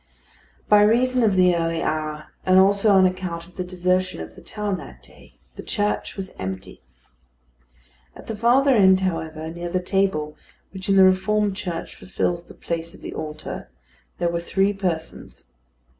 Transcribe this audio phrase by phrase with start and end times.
[0.67, 4.41] By reason of the early hour, and also on account of the desertion of the
[4.41, 6.81] town that day, the church was empty.
[8.15, 10.35] At the farther end, however, near the table
[10.71, 13.69] which in the reformed church fulfils the place of the altar,
[14.17, 15.43] there were three persons.